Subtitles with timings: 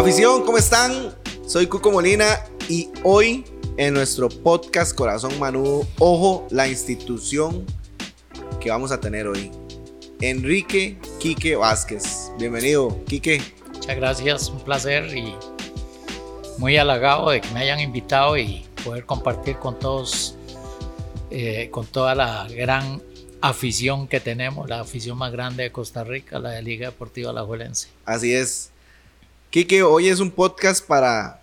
[0.00, 1.14] Afición, ¿cómo están?
[1.46, 3.44] Soy Cuco Molina y hoy
[3.76, 7.66] en nuestro podcast Corazón Manudo, ojo la institución
[8.60, 9.50] que vamos a tener hoy.
[10.22, 12.32] Enrique Quique Vázquez.
[12.38, 13.42] Bienvenido, Quique.
[13.74, 15.34] Muchas gracias, un placer y
[16.56, 20.34] muy halagado de que me hayan invitado y poder compartir con todos,
[21.30, 23.02] eh, con toda la gran
[23.42, 27.88] afición que tenemos, la afición más grande de Costa Rica, la de Liga Deportiva Alajuelense.
[28.06, 28.69] Así es.
[29.50, 31.42] Quique, hoy es un podcast para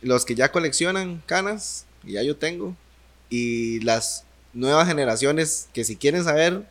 [0.00, 2.74] los que ya coleccionan canas, y ya yo tengo,
[3.28, 6.66] y las nuevas generaciones que si quieren saber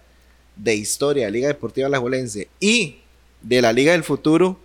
[0.56, 3.02] de historia de Liga Deportiva Alajuelense y
[3.44, 4.60] de la Liga del Futuro,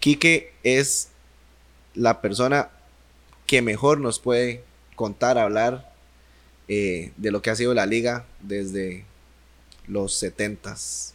[0.00, 1.08] Quique es
[1.94, 2.68] la persona
[3.46, 4.62] que mejor nos puede
[4.96, 5.94] contar, hablar
[6.68, 9.06] eh, de lo que ha sido la liga desde
[9.86, 11.12] los 70s,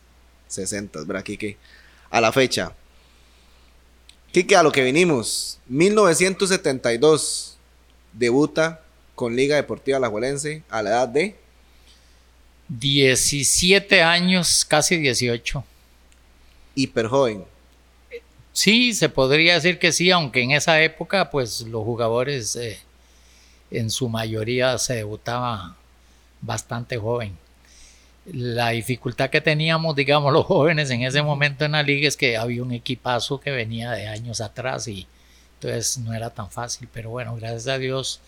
[0.49, 1.57] 60s, ¿verdad, Quique?
[2.09, 2.73] A la fecha.
[4.33, 7.55] Quique, a lo que vinimos, 1972
[8.13, 8.81] debuta
[9.13, 11.35] con Liga Deportiva Alajuelense a la edad de
[12.67, 15.63] 17 años, casi 18.
[16.73, 17.45] Hiper joven.
[18.53, 22.79] Sí, se podría decir que sí, aunque en esa época, pues los jugadores eh,
[23.69, 25.77] en su mayoría se debutaba
[26.41, 27.37] bastante joven.
[28.25, 32.37] La dificultad que teníamos, digamos, los jóvenes en ese momento en la liga es que
[32.37, 35.07] había un equipazo que venía de años atrás y
[35.55, 36.87] entonces no era tan fácil.
[36.93, 38.21] Pero bueno, gracias a Dios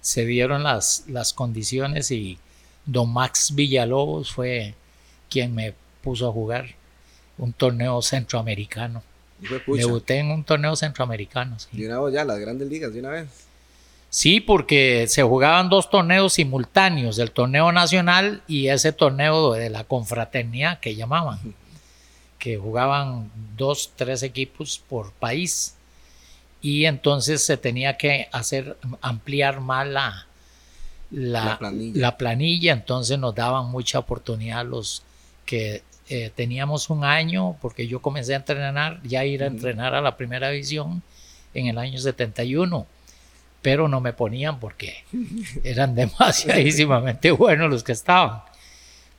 [0.00, 2.38] se dieron las, las condiciones y
[2.86, 4.74] don Max Villalobos fue
[5.28, 6.74] quien me puso a jugar
[7.36, 9.02] un torneo centroamericano.
[9.66, 11.58] Debuté en un torneo centroamericano.
[11.58, 11.76] Sí.
[11.76, 13.28] De una vez ya, las grandes ligas, de una vez.
[14.10, 19.84] Sí, porque se jugaban dos torneos simultáneos, el torneo nacional y ese torneo de la
[19.84, 21.38] confraternidad que llamaban,
[22.38, 25.74] que jugaban dos, tres equipos por país.
[26.62, 30.26] Y entonces se tenía que hacer, ampliar más la,
[31.10, 32.72] la, planilla.
[32.72, 35.02] entonces nos daban mucha oportunidad los
[35.44, 40.00] que eh, teníamos un año, porque yo comencé a entrenar, ya ir a entrenar a
[40.00, 41.02] la primera división
[41.52, 42.86] en el año 71,
[43.62, 45.04] pero no me ponían porque
[45.64, 48.42] eran demasiadísimamente buenos los que estaban.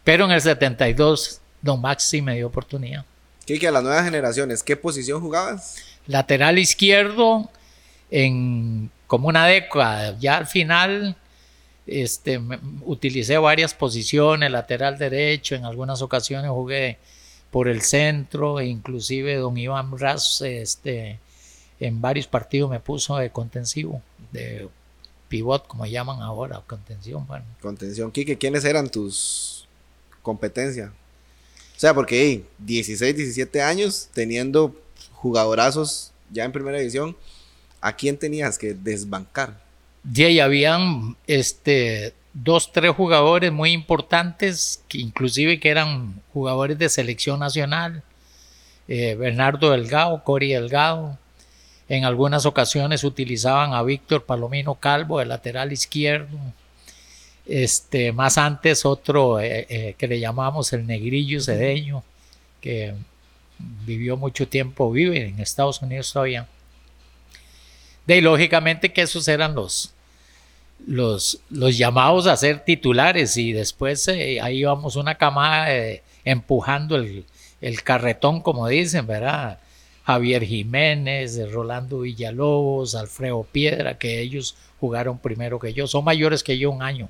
[0.03, 3.05] Pero en el 72, Don Max sí me dio oportunidad.
[3.45, 5.77] ¿Qué que a las nuevas generaciones, ¿qué posición jugabas?
[6.05, 7.49] Lateral izquierdo,
[8.11, 11.15] en como una década, ya al final
[11.87, 12.39] este,
[12.85, 16.99] utilicé varias posiciones, lateral derecho, en algunas ocasiones jugué
[17.49, 21.19] por el centro, e inclusive don Iván Raz, este,
[21.79, 24.01] en varios partidos me puso de contensivo,
[24.31, 24.67] de
[25.29, 27.25] pivot, como llaman ahora, contención.
[27.27, 27.45] Bueno.
[27.61, 29.67] Contención, Kike, ¿quiénes eran tus
[30.21, 30.89] competencias?
[30.89, 34.75] O sea, porque 16, 17 años teniendo
[35.13, 37.15] jugadorazos ya en primera división,
[37.79, 39.61] ¿a quién tenías que desbancar?
[40.03, 46.89] De ahí habían este, dos, tres jugadores muy importantes, que inclusive que eran jugadores de
[46.89, 48.03] selección nacional.
[48.87, 51.17] Eh, Bernardo Delgado, Cori Delgado.
[51.89, 56.37] En algunas ocasiones utilizaban a Víctor Palomino Calvo, el lateral izquierdo.
[57.47, 62.03] Este, más antes otro eh, eh, que le llamamos el Negrillo Cedeño,
[62.61, 62.93] que
[63.57, 66.47] vivió mucho tiempo, vive en Estados Unidos todavía
[68.15, 69.93] y lógicamente que esos eran los,
[70.87, 75.67] los, los llamados a ser titulares y después eh, ahí íbamos una camada
[76.25, 77.25] empujando el,
[77.83, 79.59] carretón, como dicen, ¿verdad?
[80.09, 86.57] Javier Jiménez, Rolando Villalobos, Alfredo Piedra, que ellos jugaron primero que yo, son mayores que
[86.57, 87.09] yo un año.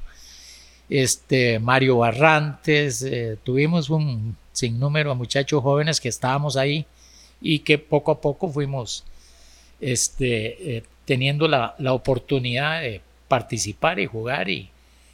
[0.89, 6.85] Este, Mario Barrantes, eh, tuvimos un sinnúmero de muchachos jóvenes que estábamos ahí
[7.39, 9.05] y que poco a poco fuimos
[9.79, 12.99] este, eh, teniendo la, oportunidad de
[13.29, 14.71] participar y jugar y,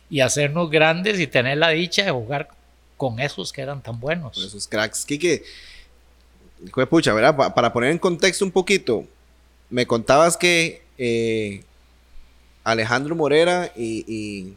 [0.09, 2.49] y, hacernos grandes y tener la dicha de jugar
[2.97, 4.43] con esos que eran tan buenos.
[4.43, 5.05] esos cracks.
[5.05, 5.43] Quique,
[6.89, 7.53] pucha, ¿verdad?
[7.53, 9.05] para poner en contexto un poquito,
[9.69, 11.63] me contabas que eh,
[12.63, 14.53] Alejandro Morera y, y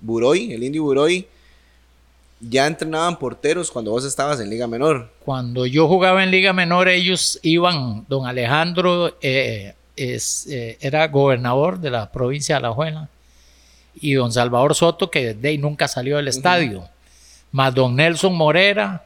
[0.00, 1.26] Buroy, el indio Buroy,
[2.40, 5.10] ya entrenaban porteros cuando vos estabas en Liga Menor.
[5.24, 11.78] Cuando yo jugaba en Liga Menor, ellos iban, don Alejandro eh, es, eh, era gobernador
[11.78, 13.08] de la provincia de Alajuela
[13.94, 16.88] y don Salvador Soto, que de ahí nunca salió del estadio,
[17.52, 19.04] más don Nelson Morera,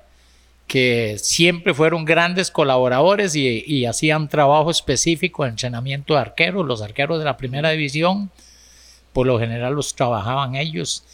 [0.66, 6.82] que siempre fueron grandes colaboradores y, y hacían trabajo específico de entrenamiento de arqueros, los
[6.82, 8.30] arqueros de la primera división,
[9.12, 11.04] por lo general los trabajaban ellos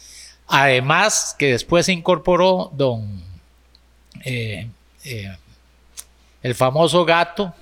[0.47, 3.21] Además, que después se incorporó don
[4.23, 4.67] eh,
[5.03, 5.35] eh,
[6.41, 7.53] el famoso gato,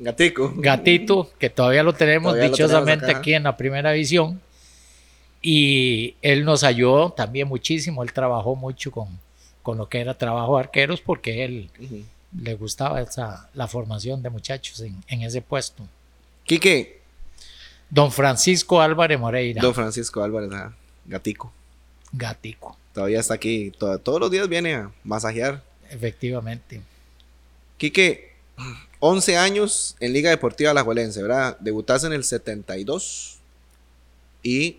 [0.00, 0.52] Gatico.
[0.56, 4.40] Gatito, que todavía lo tenemos Todavía lo dichosamente tenemos aquí en la primera división.
[5.42, 8.04] Y él nos ayudó también muchísimo.
[8.04, 9.08] Él trabajó mucho con,
[9.68, 11.68] con lo que era trabajo de arqueros porque él
[12.42, 15.86] le gustaba esa, la formación de muchachos en, en ese puesto.
[16.44, 17.02] Quique,
[17.90, 20.74] Don Francisco Álvarez Moreira, don Francisco Álvarez, ajá,
[21.04, 21.52] Gatico.
[22.12, 23.70] Gatico, Todavía está aquí.
[23.78, 25.62] to- todos los días viene a masajear.
[25.90, 26.80] efectivamente.
[27.76, 28.32] Quique,
[29.00, 31.58] 11 años en Liga Deportiva Alajuelense, ¿verdad?
[31.60, 33.36] Debutaste en el 72
[34.42, 34.78] y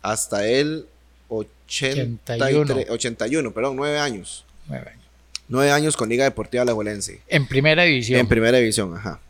[0.00, 0.86] hasta el
[1.28, 2.92] 83, 81.
[2.92, 4.44] 81, perdón, 9 años.
[4.68, 5.02] Nueve años.
[5.48, 7.20] 9 años con Liga Deportiva Alajuelense.
[7.28, 8.18] En primera división.
[8.20, 9.20] En primera división, ajá.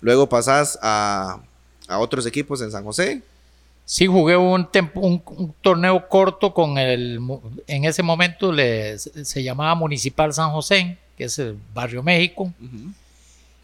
[0.00, 1.40] Luego pasas a,
[1.88, 3.22] a otros equipos en San José.
[3.84, 7.18] Sí, jugué un, temp- un- un torneo corto con el,
[7.66, 12.52] en ese momento le, se llamaba Municipal San José, que es el Barrio México,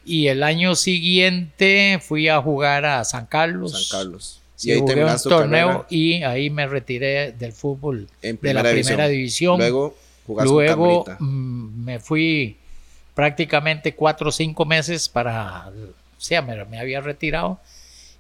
[0.04, 3.72] y el año siguiente fui a jugar a San Carlos.
[3.88, 4.37] San Carlos.
[4.58, 8.52] Sí, y ahí jugué un torneo carrera y ahí me retiré del fútbol en de
[8.54, 9.56] la primera división.
[9.58, 9.94] Luego
[10.26, 12.56] Luego mm, me fui
[13.14, 17.58] prácticamente cuatro o cinco meses para, o sea, me, me había retirado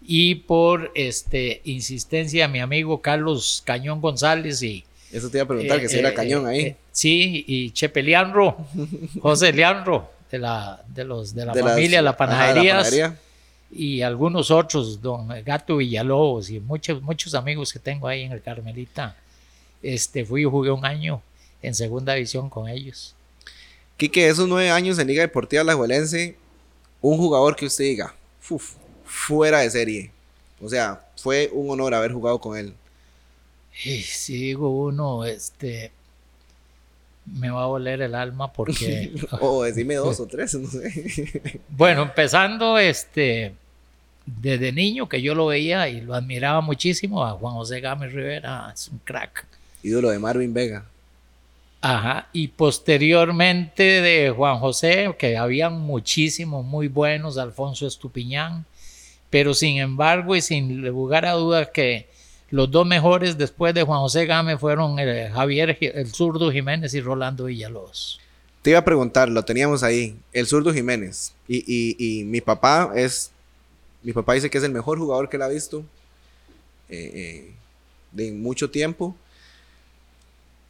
[0.00, 5.48] y por este insistencia de mi amigo Carlos Cañón González y Eso te iba a
[5.48, 6.60] preguntar, eh, que si era eh, cañón ahí.
[6.60, 8.56] eh, sí, y Chepe Leandro,
[9.20, 12.74] José Leandro de la de los de la De las- familia La ajá, de la
[12.74, 13.18] panadería.
[13.70, 18.42] Y algunos otros, don Gato Villalobos y muchos, muchos amigos que tengo ahí en el
[18.42, 19.16] Carmelita.
[19.82, 21.22] Este, fui y jugué un año
[21.62, 23.14] en segunda división con ellos.
[23.96, 26.36] Quique, esos nueve años en Liga Deportiva Alajuelense,
[27.00, 28.14] un jugador que usted diga,
[28.48, 28.74] "Uf,
[29.04, 30.10] fuera de serie.
[30.60, 32.74] O sea, fue un honor haber jugado con él.
[33.72, 35.92] Si digo uno, este,
[37.34, 41.60] me va a doler el alma porque, O decime dos o tres, no sé.
[41.68, 43.54] bueno, empezando, este,
[44.26, 48.70] desde niño que yo lo veía y lo admiraba muchísimo, a Juan José Gámez Rivera,
[48.74, 49.46] es un crack.
[49.82, 50.84] Ídolo de Marvin Vega.
[51.80, 58.64] Ajá, y posteriormente de Juan José, que habían muchísimos muy buenos, Alfonso Estupiñán,
[59.30, 62.07] pero sin embargo y sin lugar a dudas que
[62.50, 67.00] los dos mejores después de Juan José Gámez fueron eh, Javier el zurdo Jiménez y
[67.00, 68.20] Rolando Villalobos.
[68.62, 71.32] Te iba a preguntar, lo teníamos ahí, el zurdo Jiménez.
[71.46, 73.30] Y, y- y mi papá es,
[74.02, 75.84] mi papá dice que es el mejor jugador que él ha visto
[76.88, 77.52] eh, eh,
[78.12, 79.14] de mucho tiempo.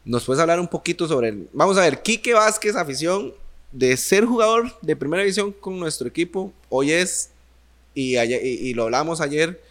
[0.04, 1.48] ¿Nos puedes hablar un poquito sobre el...
[1.52, 3.34] Vamos a ver, Quique Vázquez, afición
[3.72, 7.30] de ser jugador de primera división con nuestro equipo, hoy es,
[7.94, 9.62] y, y, y lo hablamos ayer,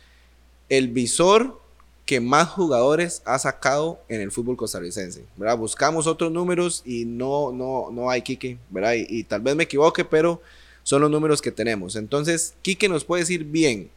[0.70, 1.60] el visor
[2.08, 5.58] que más jugadores ha sacado en el fútbol costarricense, ¿verdad?
[5.58, 8.94] Buscamos otros números y no, no, no hay Quique, ¿verdad?
[8.96, 10.42] Y, tal vez me equivoque, pero
[10.84, 11.98] son los números que tenemos.
[11.98, 13.90] Entonces, Quique nos puede decir bien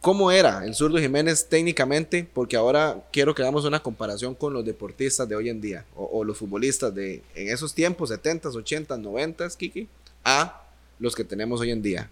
[0.00, 4.64] cómo era el zurdo Jiménez técnicamente, porque ahora quiero que hagamos una comparación con los
[4.64, 9.56] deportistas de hoy en día, o, los futbolistas de en esos tiempos, 70s, 80s, 90s,
[9.56, 9.88] Quique,
[10.22, 10.62] a
[11.00, 12.08] los que tenemos hoy en día.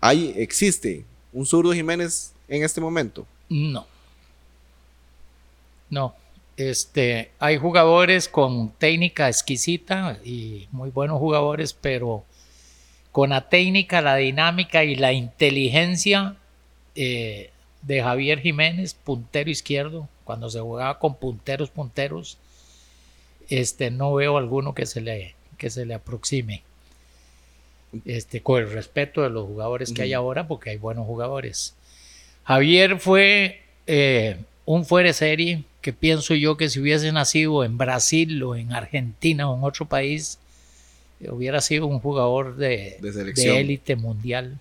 [0.00, 1.04] ¿Hay, existe
[1.34, 3.26] un zurdo Jiménez en este momento?
[3.50, 3.86] No.
[5.90, 6.14] No.
[6.56, 12.24] Este, hay jugadores con técnica exquisita y muy buenos jugadores, pero
[13.12, 16.36] con la técnica, la dinámica y la inteligencia
[16.94, 17.50] eh,
[17.82, 22.38] de Javier Jiménez, puntero izquierdo, cuando se jugaba con punteros, punteros,
[23.48, 26.62] este, no veo alguno que se le, que se le aproxime.
[28.04, 31.74] Este, con el respeto de los jugadores que hay ahora, porque hay buenos jugadores.
[32.44, 37.78] Javier fue eh, un fuera de serie que pienso yo que si hubiese nacido en
[37.78, 40.38] Brasil o en Argentina o en otro país,
[41.20, 42.98] eh, hubiera sido un jugador de,
[43.36, 44.58] élite mundial.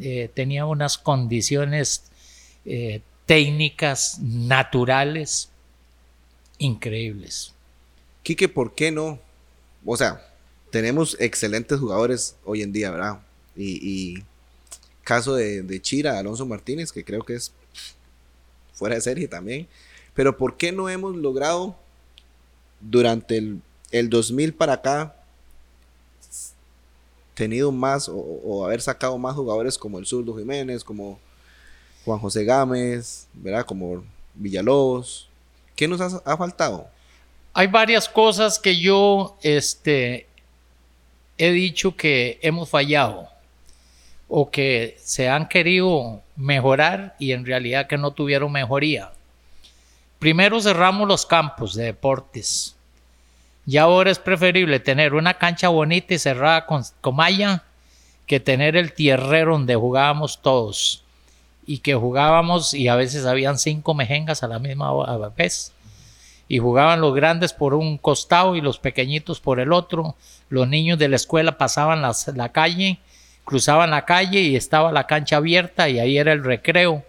[0.00, 2.02] Eh, tenía unas condiciones
[2.66, 5.48] eh, técnicas naturales
[6.58, 7.52] increíbles.
[8.24, 9.20] Quique, ¿por qué no?
[9.86, 10.26] O sea,
[10.70, 13.20] tenemos excelentes jugadores hoy en día, ¿verdad?
[13.54, 14.24] Y, y
[15.04, 17.52] caso de, de Chira, Alonso Martínez, que creo que es
[18.80, 19.68] fuera de serie también.
[20.14, 21.76] Pero ¿por qué no hemos logrado
[22.80, 23.60] durante el,
[23.92, 25.14] el 2000 para acá
[27.34, 31.18] tenido más o, haber sacado más jugadores como el Zurdo Jiménez, como
[32.04, 33.64] Juan José Gámez, ¿verdad?
[33.64, 34.02] Como
[34.34, 35.28] Villalobos.
[35.76, 36.88] ¿Qué nos ha, ha faltado?
[37.52, 40.26] Hay varias cosas que yo este,
[41.38, 43.29] he dicho que hemos fallado
[44.32, 49.10] o que se han querido mejorar y en realidad que no tuvieron mejoría.
[50.20, 52.76] Primero cerramos los campos de deportes.
[53.66, 57.16] Y ahora es preferible tener una cancha bonita y cerrada con, con
[58.26, 61.02] que tener el tierrero donde jugábamos todos
[61.66, 64.92] y que jugábamos y a veces habían cinco mejengas a la misma
[65.36, 65.72] vez
[66.46, 70.14] y jugaban los grandes por un costado y los pequeñitos por el otro.
[70.48, 72.98] Los niños de la escuela pasaban la calle,
[73.50, 77.04] cruzaban la calle y estaba la cancha abierta y ahí era el recreo.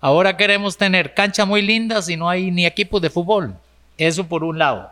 [0.00, 3.56] Ahora queremos tener canchas muy lindas y no hay ni equipos de fútbol.
[3.98, 4.88] Eso por un lado.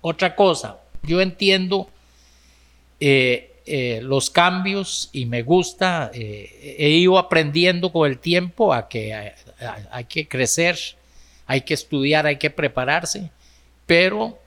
[0.00, 1.90] Otra cosa, yo entiendo
[3.00, 8.88] eh, eh, los cambios y me gusta, eh, he ido aprendiendo con el tiempo a
[8.88, 9.32] que
[9.90, 10.78] hay que crecer,
[11.46, 13.28] hay que estudiar, hay que prepararse,
[13.86, 14.38] pero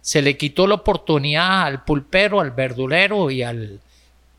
[0.00, 3.80] se le quitó la oportunidad al pulpero, al verdulero y al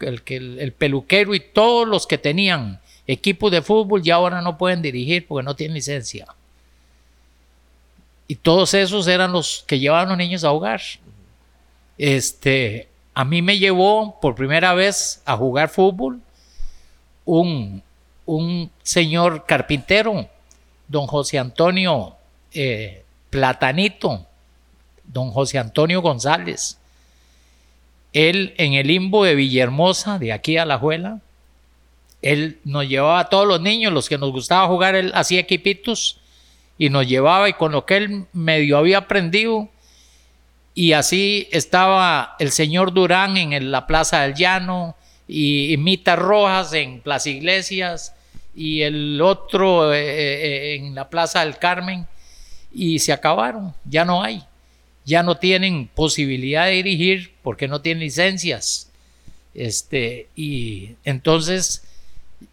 [0.06, 5.28] el peluquero y todos los que tenían equipos de fútbol y ahora no pueden dirigir
[5.28, 6.28] porque no tienen licencia.
[8.28, 10.82] Y todos esos eran los que llevaban a los niños a jugar.
[11.98, 16.20] Este, a mí me llevó por primera vez a jugar fútbol
[17.24, 17.84] un,
[18.26, 20.28] un señor carpintero,
[20.88, 22.16] don José Antonio
[22.54, 24.26] eh, Platanito,
[25.04, 26.80] don José Antonio González.
[28.16, 31.20] Él en el limbo de Villahermosa, de aquí a la Juela,
[32.22, 36.18] él nos llevaba a todos los niños, los que nos gustaba jugar, él hacía equipitos
[36.78, 39.68] y nos llevaba y con lo que él medio había aprendido,
[40.74, 44.96] y así estaba el señor Durán en la Plaza del Llano
[45.28, 48.16] y, Mitas Rojas en Plaza Iglesias
[48.56, 52.08] y el otro eh, eh, en la Plaza del Carmen
[52.72, 54.42] y se acabaron, ya no hay,
[55.06, 58.90] ya no tienen posibilidad de dirigir porque no tienen licencias.
[59.54, 61.84] Este, y entonces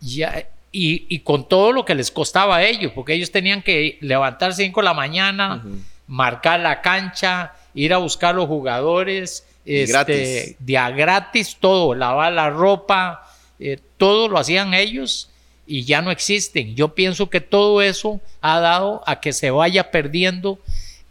[0.01, 4.65] ya y, con todo lo que les costaba a ellos, porque ellos tenían que levantarse
[4.65, 5.63] 5 de la mañana,
[6.07, 10.57] marcar la cancha, ir a buscar los jugadores, este, gratis.
[10.59, 13.29] día gratis, todo, lavar la ropa,
[13.61, 15.31] eh, todo lo hacían ellos
[15.67, 16.75] y ya no existen.
[16.75, 20.59] Yo pienso que todo eso ha dado a que se vaya perdiendo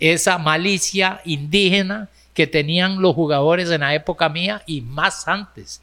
[0.02, 5.82] esa malicia indígena que tenían los jugadores en la época mía y más antes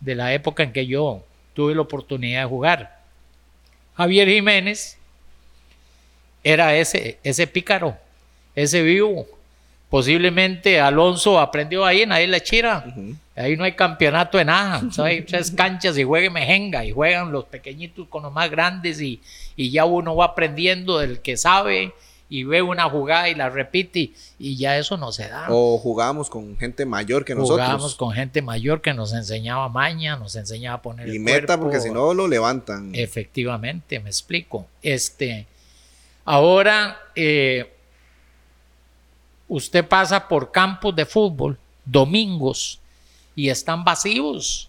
[0.00, 3.00] de la época en que yo tuve la oportunidad de jugar.
[3.96, 4.96] Javier Jiménez
[6.42, 7.96] era ese, ese pícaro,
[8.54, 9.26] ese vivo,
[9.88, 12.84] Posiblemente Alonso aprendió ahí en ahí la chira.
[13.36, 14.82] Ahí no hay campeonato de nada.
[14.98, 19.20] Hay tres canchas y juegue mejenga y juegan los pequeñitos con los más grandes y,
[19.54, 21.92] y, ya uno va aprendiendo del que sabe
[22.28, 25.46] y ve una jugada y la repite y, ya eso no se da.
[25.50, 27.66] O jugamos con gente mayor que nosotros.
[27.66, 31.80] Jugamos con gente mayor que nos enseñaba maña, nos enseñaba a poner y meta porque
[31.80, 32.90] si no lo levantan.
[32.94, 34.66] Efectivamente, me explico.
[34.82, 35.46] Este,
[36.24, 37.72] ahora eh,
[39.48, 42.80] Usted pasa por campos de fútbol domingos
[43.34, 44.68] y están vacíos.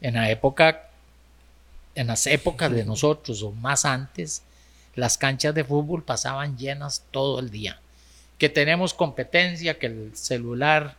[0.00, 0.88] En la época,
[1.94, 4.42] en las épocas de nosotros o más antes,
[4.94, 7.80] las canchas de fútbol pasaban llenas todo el día.
[8.38, 10.96] Que tenemos competencia, que el celular,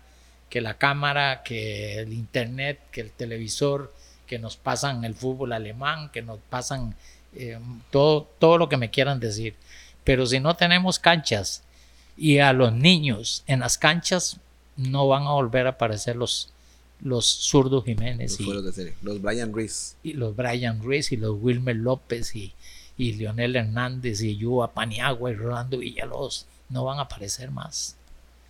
[0.50, 3.94] que la cámara, que el internet, que el televisor,
[4.28, 6.96] que nos pasan el fútbol alemán, que nos pasan
[7.36, 9.56] eh, todo, todo lo que me quieran decir.
[10.04, 11.64] Pero si no tenemos canchas
[12.18, 14.38] y a los niños en las canchas
[14.78, 16.52] no van a volver a aparecer los,
[17.02, 18.40] los zurdos Jiménez.
[18.40, 19.96] Los, y, los Brian Ruiz.
[20.04, 22.54] Y los Brian Ruiz y los Wilmer López y,
[23.02, 26.46] y Leonel Hernández y Yuba Paniagua y Rolando Villalobos.
[26.70, 27.96] No van a aparecer más.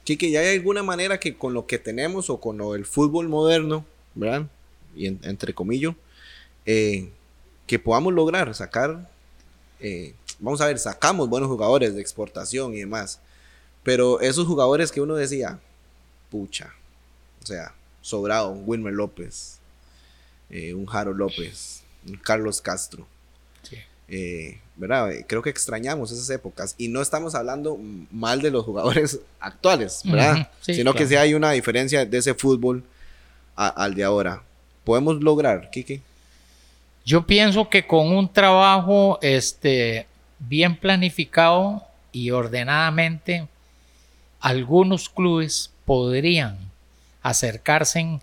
[0.04, 3.86] Quique, ¿ya hay alguna manera que con lo que tenemos o con el fútbol moderno,
[4.16, 4.48] ¿verdad?
[4.96, 5.96] Y entre comillas,
[6.66, 7.10] eh,
[7.68, 9.10] que podamos lograr sacar,
[9.80, 13.22] eh, vamos a ver, sacamos buenos jugadores de exportación y demás
[13.84, 15.60] pero esos jugadores que uno decía,
[16.30, 16.74] pucha,
[17.42, 19.58] o sea, sobrado, un Wilmer López,
[20.50, 23.08] eh, un Jaro López, un Carlos Castro.
[24.14, 25.10] Eh, ¿Verdad?
[25.26, 27.80] Creo que extrañamos esas épocas y no estamos hablando
[28.12, 30.50] mal de los jugadores actuales, ¿verdad?
[30.60, 32.84] Sino que sí hay una diferencia de ese fútbol
[33.56, 34.44] al de ahora.
[34.84, 36.02] ¿Podemos lograr, Kiki?
[37.06, 40.08] Yo pienso que con un trabajo este,
[40.40, 43.48] bien planificado y ordenadamente
[44.40, 46.58] algunos clubes podrían
[47.24, 48.20] acercarse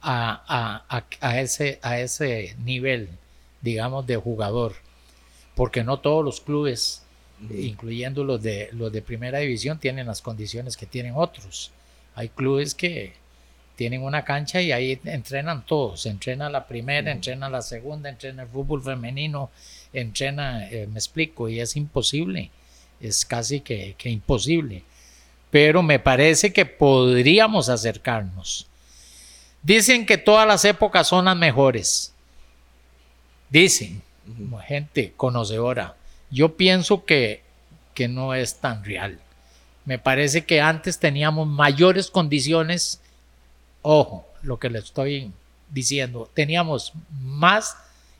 [0.00, 1.02] a,
[1.36, 3.08] ese, a ese nivel,
[3.60, 4.74] digamos, de jugador,
[5.56, 7.02] porque no todos los clubes,
[7.50, 11.72] incluyendo los de, los de primera división, tienen las condiciones que tienen otros.
[12.14, 13.14] Hay clubes que
[13.74, 18.48] tienen una cancha y ahí entrenan todos, entrena la primera, entrena la segunda, entrena el
[18.48, 19.50] fútbol femenino,
[19.92, 22.52] entrena, eh, me explico, y es imposible,
[23.00, 24.84] es casi que imposible
[25.56, 28.66] pero me parece que podríamos acercarnos.
[29.62, 32.12] Dicen que todas las épocas son las mejores.
[33.48, 35.96] Dicen, como gente conocedora.
[36.30, 37.42] Yo pienso que,
[37.94, 39.18] que no es tan real.
[39.84, 43.00] Me parece que antes teníamos mayores condiciones.
[43.82, 45.30] Ojo, lo que le estoy
[45.70, 47.76] diciendo, teníamos más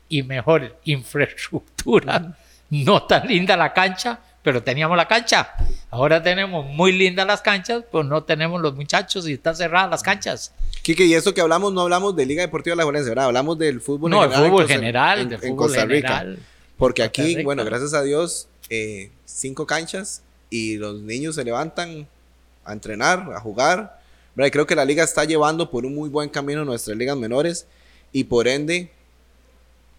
[0.09, 2.37] y mejor infraestructura.
[2.69, 5.49] No tan linda la cancha, pero teníamos la cancha.
[5.89, 10.01] Ahora tenemos muy lindas las canchas, pues no tenemos los muchachos y están cerradas las
[10.01, 10.53] canchas.
[10.83, 13.25] Quique, y eso que hablamos, no hablamos de Liga Deportiva La Juelense, ¿verdad?
[13.25, 14.41] Hablamos del fútbol no, general.
[14.45, 16.07] el fútbol en general, en- del en fútbol Costa Rica.
[16.19, 16.39] general.
[16.77, 17.43] Porque Costa aquí, Rica.
[17.43, 22.07] bueno, gracias a Dios, eh, cinco canchas y los niños se levantan
[22.63, 23.99] a entrenar, a jugar.
[24.33, 24.47] ¿verdad?
[24.47, 27.67] Y creo que la liga está llevando por un muy buen camino nuestras ligas menores
[28.13, 28.91] y por ende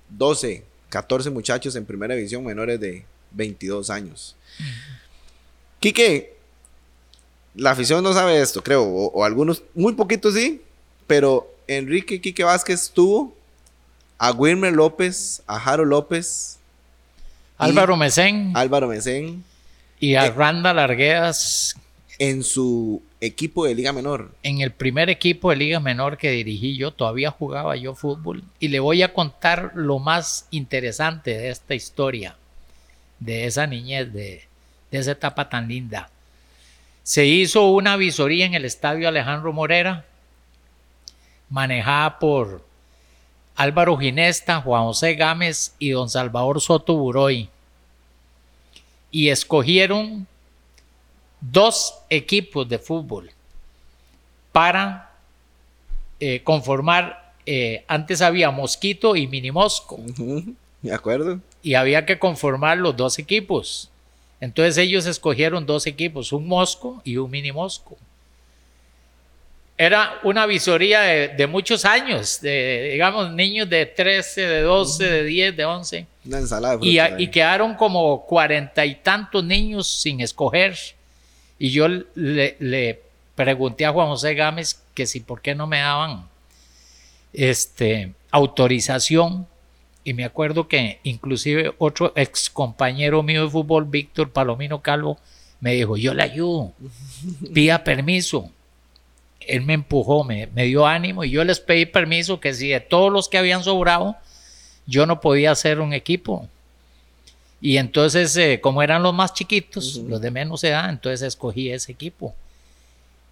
[0.08, 4.36] 12, 14 muchachos en primera división menores de 22 años.
[5.80, 6.36] Quique,
[7.54, 10.62] la afición no sabe esto, creo, o, o algunos, muy poquitos sí,
[11.06, 13.34] pero Enrique Quique Vázquez tuvo
[14.18, 16.58] a Wilmer López, a Jaro López,
[17.58, 19.44] Álvaro Mesén Álvaro Mesén
[19.98, 21.74] y a eh, Randa Larguedas
[22.20, 24.30] en su equipo de Liga Menor.
[24.42, 28.42] en el primer equipo de Liga Menor que dirigí yo, todavía jugaba yo fútbol.
[28.58, 32.36] Y le voy a contar lo más interesante de esta historia,
[33.18, 34.44] de esa niñez, de,
[34.90, 36.10] de esa etapa tan linda.
[37.02, 40.04] Se hizo una visoría en el estadio Alejandro Morera,
[41.48, 42.64] manejada por
[43.56, 47.48] Álvaro Ginesta, Juan José Gámez y don Salvador Soto Buroy.
[49.10, 50.26] Y escogieron
[51.40, 53.30] dos equipos de fútbol
[54.52, 55.12] para
[56.20, 57.32] eh, conformar.
[57.46, 61.40] eh, antes había Mosquito y Mini Mosco Ujú, ¿De acuerdo?
[61.62, 63.90] Y había que conformar los dos equipos.
[64.40, 67.96] Entonces ellos escogieron dos equipos, un Mosco y un Mini Mosco.
[69.80, 75.22] Era una visoría de, de muchos años, de, digamos, niños de 13, de 12, de
[75.24, 76.06] 10, de 11.
[76.26, 77.30] Una ensalada de Y, fruta, a- y eh.
[77.30, 80.76] quedaron como cuarenta y tantos niños sin escoger.
[81.60, 83.00] Y yo le, le
[83.36, 86.28] pregunté a Juan José Gámez que si por qué no me daban
[87.32, 89.46] este, autorización.
[90.08, 95.18] Y me acuerdo que inclusive otro ex compañero mío de fútbol, Víctor Palomino Calvo,
[95.60, 96.72] me dijo, yo le ayudo,
[97.52, 98.50] pida permiso.
[99.38, 102.80] Él me empujó, me, me dio ánimo y yo les pedí permiso que si de
[102.80, 104.16] todos los que habían sobrado,
[104.86, 106.48] yo no podía hacer un equipo.
[107.60, 111.92] Y entonces, eh, como eran los más chiquitos, los de menos edad, entonces escogí ese
[111.92, 112.34] equipo.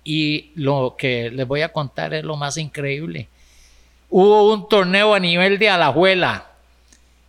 [0.04, 3.28] Y lo que les voy a contar es lo más increíble.
[4.10, 6.50] Hubo un torneo a nivel de Alajuela.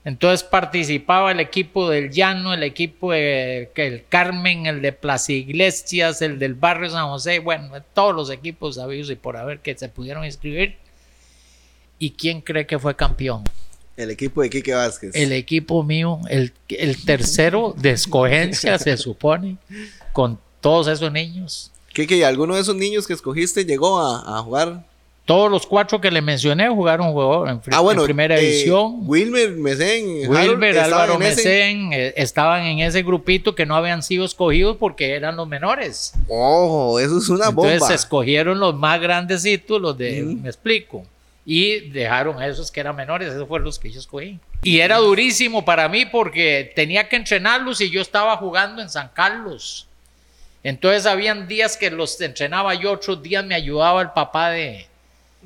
[0.07, 5.33] Entonces participaba el equipo del Llano, el equipo de que el Carmen, el de Plaza
[5.33, 9.77] Iglesias, el del Barrio San José, bueno, todos los equipos sabidos y por haber que
[9.77, 10.77] se pudieron inscribir.
[11.99, 13.43] ¿Y quién cree que fue campeón?
[13.97, 15.13] El equipo de Quique Vázquez.
[15.13, 19.57] El equipo mío, el, el tercero de escogencia, se supone,
[20.13, 21.73] con todos esos niños.
[21.91, 24.85] Quique, ¿y alguno de esos niños que escogiste llegó a, a jugar?
[25.27, 28.01] Todos los cuatro que le mencioné jugaron jugador en, Ah, bueno.
[28.01, 29.01] en primera eh, división.
[29.05, 34.23] Wilmer, Mesén, estaban Álvaro ese- Mesén eh, estaban en ese grupito que no habían sido
[34.23, 36.13] escogidos porque eran los menores.
[36.29, 37.87] Ojo, eso es una Entonces bomba.
[37.87, 41.03] se escogieron los más grandecitos, los de, me explico,
[41.45, 44.39] y dejaron a esos que eran menores, esos fueron los que yo escogí.
[44.63, 49.09] Y era durísimo para mí porque tenía que entrenarlos y yo estaba jugando en San
[49.13, 49.87] Carlos.
[50.63, 54.87] Entonces habían días que los entrenaba yo, otros días me ayudaba el papá de,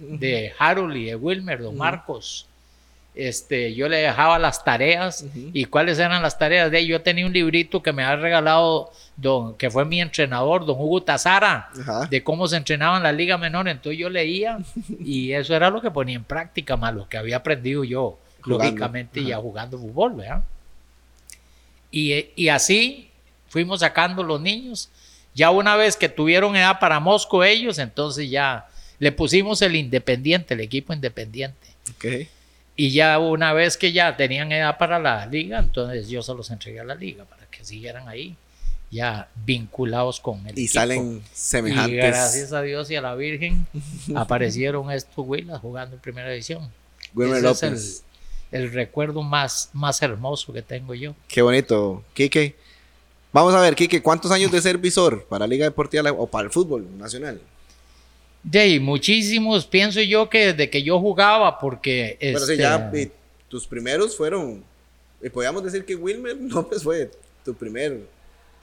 [0.01, 2.47] de Harold y de Wilmer, don Marcos.
[3.13, 6.87] Este, yo le dejaba las tareas y cuáles eran las tareas de él.
[6.87, 11.03] Yo tenía un librito que me había regalado don, que fue mi entrenador, don Hugo
[11.03, 12.07] Tazara, Ajá.
[12.09, 13.67] de cómo se entrenaba en la liga menor.
[13.67, 14.59] Entonces yo leía
[14.99, 18.63] y eso era lo que ponía en práctica, más lo que había aprendido yo, Jugando.
[18.63, 20.43] lógicamente, ya jugando fútbol, ¿verdad?
[21.91, 23.09] Y, y así
[23.49, 24.89] fuimos sacando los niños.
[25.33, 28.67] Ya una vez que tuvieron edad para Mosco ellos, entonces ya
[29.01, 31.67] le pusimos el independiente, el equipo independiente.
[31.95, 32.05] Ok.
[32.75, 36.51] Y ya una vez que ya tenían edad para la liga, entonces yo se los
[36.51, 38.35] entregué a la liga para que siguieran ahí,
[38.91, 40.73] ya vinculados con el Y equipo.
[40.73, 41.97] salen Y semejantes.
[41.97, 43.65] gracias a Dios y a la Virgen
[44.15, 46.69] aparecieron estos Huilas jugando en primera división.
[47.15, 48.03] Wilmer Ese es López.
[48.51, 51.15] el, el recuerdo más, más hermoso que tengo yo.
[51.27, 52.03] Qué bonito.
[52.13, 52.55] Quique.
[53.33, 56.51] Vamos a ver, Quique, ¿cuántos años de ser visor para Liga Deportiva o para el
[56.51, 57.41] fútbol nacional?
[58.43, 62.17] De ahí, muchísimos, pienso yo que desde que yo jugaba, porque...
[62.19, 63.11] Sí, este, ya y
[63.47, 64.63] tus primeros fueron.
[65.21, 67.11] Y podríamos decir que Wilmer López fue
[67.45, 67.99] tu primer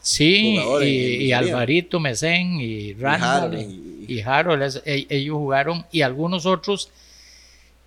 [0.01, 1.33] Sí, jugadores en y.
[1.33, 6.47] Alvarito Mesén y Randall Harold, y, y- y Harold, es- e- ellos jugaron y algunos
[6.47, 6.89] otros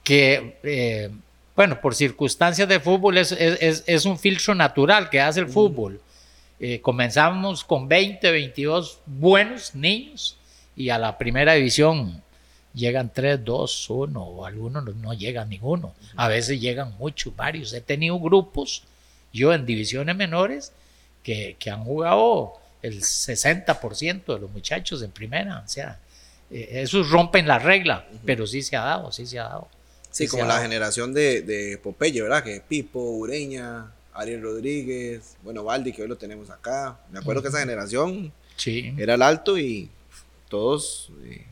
[0.04, 1.10] que, eh,
[1.56, 5.47] bueno, por circunstancias de fútbol es, es- es- es un filtro natural que hace el
[5.47, 5.99] fútbol.
[6.60, 10.38] Eh, comenzamos con 20, 22 buenos niños
[10.75, 12.21] y a la primera división
[12.73, 15.93] llegan 3, 2, 1 o algunos no, no llegan ninguno.
[16.15, 17.73] A veces llegan muchos, varios.
[17.73, 18.84] He tenido grupos,
[19.34, 20.71] yo en divisiones menores,
[21.23, 25.60] que, que han jugado el 60% de los muchachos en primera.
[25.65, 25.99] O sea,
[26.49, 29.67] eh, esos rompen la regla, pero sí se ha dado, sí se ha dado.
[30.10, 32.43] Sí, Sí, como la generación de, de Popeye, ¿verdad?
[32.43, 36.99] Que Pipo, Ureña, Ariel Rodríguez, bueno, Valdi, que hoy lo tenemos acá.
[37.12, 38.93] Me acuerdo que esa generación Sí.
[38.97, 39.89] era el alto y
[40.51, 41.45] todos, eh,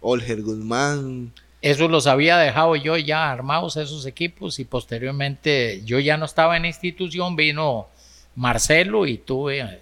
[0.00, 6.16] Olger Guzmán, Eso los había dejado yo ya armados esos equipos y posteriormente yo ya
[6.16, 7.86] no estaba en la institución, vino
[8.34, 9.80] Marcelo y tuve,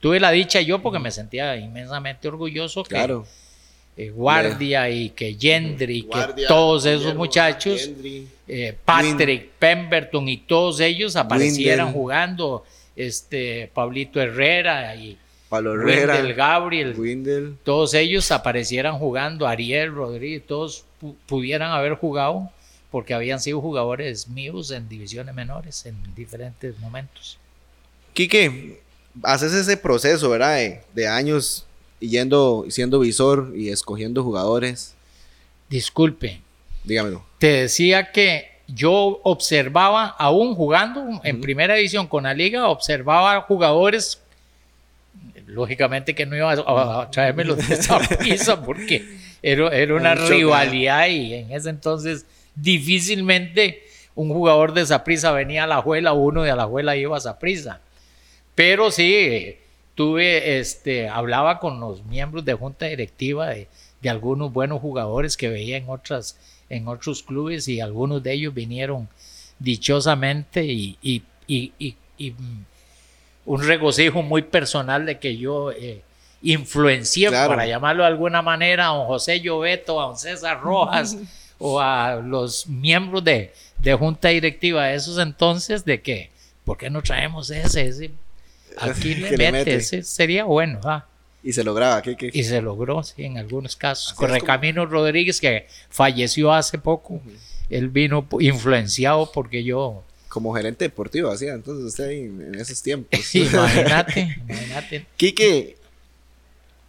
[0.00, 3.26] tuve la dicha yo porque me sentía inmensamente orgulloso que claro.
[3.96, 7.90] eh, Guardia y que Gendry, Guardia, que todos esos Guillermo, muchachos,
[8.46, 15.16] eh, Patrick, Pemberton y todos ellos aparecieran jugando, este Pablito Herrera y
[15.52, 17.56] Pablo Herrera, Wendell Gabriel, Windel.
[17.62, 22.50] todos ellos aparecieran jugando, Ariel, Rodríguez, todos pu- pudieran haber jugado
[22.90, 27.38] porque habían sido jugadores míos en divisiones menores en diferentes momentos.
[28.14, 28.80] Quique,
[29.22, 30.56] haces ese proceso, ¿verdad?
[30.56, 31.66] De, de años
[32.00, 34.94] yendo, siendo visor y escogiendo jugadores.
[35.68, 36.40] Disculpe,
[36.84, 37.24] Dígamelo.
[37.38, 44.20] te decía que yo observaba, aún jugando en primera división con la liga, observaba jugadores,
[45.46, 49.04] lógicamente que no iba a, traerme los de esa pizza porque
[49.42, 53.82] era, era una rivalidad y en ese entonces difícilmente
[54.14, 57.20] un jugador de Saprissa venía a la juela, uno de a la juela iba a
[57.20, 57.80] Saprissa.
[58.54, 59.56] Pero sí,
[59.94, 63.68] tuve, este, hablaba con los miembros de junta directiva de,
[64.02, 68.52] de algunos buenos jugadores que veía en otras, en otros clubes y algunos de ellos
[68.52, 69.08] vinieron
[69.58, 72.34] dichosamente y, y- y- y- y,
[73.44, 76.02] un regocijo muy personal de que yo eh,
[76.42, 77.48] influencié, Claro.
[77.50, 81.16] para llamarlo de alguna manera, a don José Lloveto, a don César Rojas
[81.58, 86.30] o a los miembros de, de junta directiva de esos entonces de que,
[86.64, 87.86] ¿por qué no traemos ese?
[87.86, 88.10] ese
[88.78, 89.74] aquí le Que le mete, mete.
[89.76, 90.80] ese sería bueno.
[90.84, 91.04] ah.
[91.44, 92.00] Y se lograba.
[92.02, 92.30] ¿qué, qué?
[92.32, 94.12] Y se logró, sí, en algunos casos.
[94.12, 97.20] Correcamino Rodríguez, que falleció hace poco,
[97.68, 103.12] él vino influenciado porque yo, Como gerente deportivo, hacía entonces usted ahí en, esos tiempos.
[103.34, 105.06] imagínate, imagínate.
[105.18, 105.76] Quique,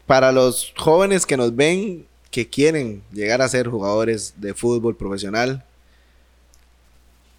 [0.07, 5.61] para los jóvenes que nos ven, que quieren llegar a ser jugadores de fútbol profesional,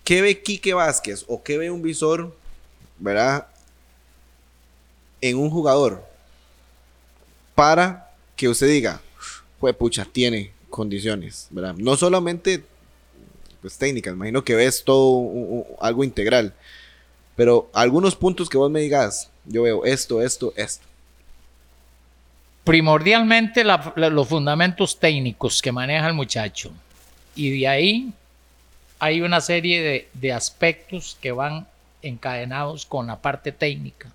[0.05, 2.37] ¿qué ve Quique Vázquez o qué ve un visor,
[2.99, 3.47] verdad,
[5.23, 6.05] en un jugador
[7.55, 9.01] para que usted diga,
[9.59, 11.75] fue pucha, tiene condiciones, ¿verdad?
[11.79, 12.63] No solamente
[13.65, 16.53] pues técnicas, imagino que ves todo algo integral,
[17.35, 20.85] pero algunos puntos que vos me digas, yo veo esto, esto, esto.
[22.63, 26.73] Primordialmente los fundamentos técnicos que maneja el muchacho.
[27.35, 28.13] Y de ahí
[28.99, 31.67] hay una serie de, de aspectos que van
[32.03, 34.13] encadenados con la parte técnica.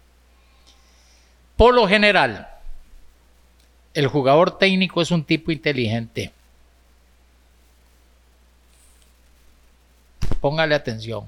[1.57, 2.49] Por lo general,
[3.95, 6.33] el jugador técnico es un tipo inteligente.
[10.41, 11.25] Póngale atención.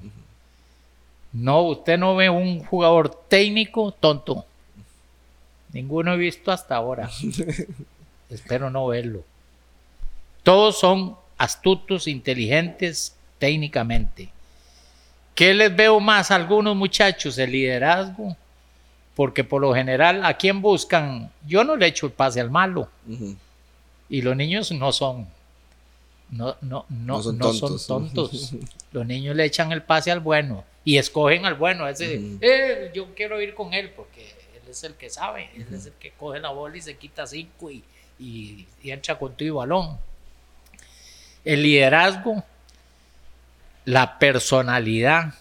[1.33, 4.45] No, usted no ve un jugador técnico tonto.
[5.71, 7.09] Ninguno he visto hasta ahora.
[8.29, 9.23] Espero no verlo.
[10.43, 14.29] Todos son astutos, inteligentes técnicamente.
[15.35, 17.37] ¿Qué les veo más a algunos muchachos?
[17.37, 18.35] El liderazgo.
[19.15, 21.31] Porque por lo general, ¿a quién buscan?
[21.47, 22.89] Yo no le echo el pase al malo.
[24.09, 25.27] Y los niños no son.
[26.29, 28.53] No, no, no, No son no son tontos.
[28.91, 31.87] Los niños le echan el pase al bueno y escogen al bueno.
[31.87, 32.37] Ese, Ujú.
[32.41, 34.21] "Eh, yo quiero ir con él porque
[34.55, 37.25] él es el que sabe, él es el que coge la bola y se quita
[37.27, 37.83] cinco y,
[38.19, 39.97] y, y entra con tu balón.
[41.45, 42.43] El liderazgo,
[43.85, 45.33] la personalidad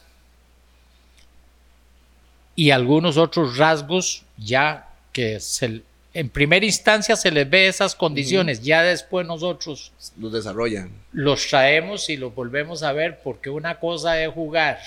[2.57, 8.63] y algunos otros rasgos ya que se, en primera instancia se les ve esas condiciones,
[8.63, 10.91] ya después nosotros Los desarrollan.
[11.13, 14.79] los traemos y los volvemos a ver porque una cosa es jugar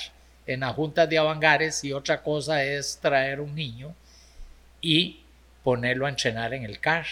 [0.45, 3.93] en las juntas de avangares y otra cosa es traer un niño
[4.81, 5.21] y
[5.63, 7.05] ponerlo a entrenar en el CAR.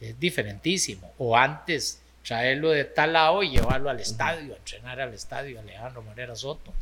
[0.00, 1.10] Es diferentísimo.
[1.16, 6.02] O antes traerlo de tal lado y llevarlo al estadio, a entrenar al estadio Alejandro
[6.02, 6.74] Morera Soto.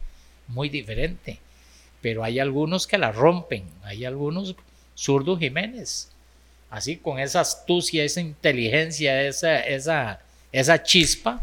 [0.48, 1.38] Muy diferente.
[2.02, 4.56] Pero hay algunos que la rompen, hay algunos
[4.96, 6.10] Zurdo Jiménez.
[6.70, 10.20] Así, con esa astucia, esa inteligencia, esa, esa,
[10.52, 11.42] esa chispa,